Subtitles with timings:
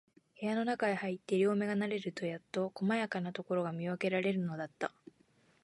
[0.39, 4.91] 部屋のなかへ入って、両眼が慣れるとやっと、こまかなところが見わけられるのだった。